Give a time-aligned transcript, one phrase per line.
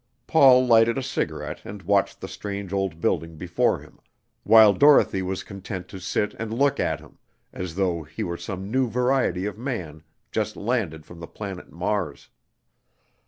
[0.25, 3.99] Paul lighted a cigarette and watched the strange old building before him,
[4.41, 7.19] while Dorothy was content to sit and look at him,
[7.53, 10.01] as though he were some new variety of man
[10.31, 12.29] just landed from the planet Mars.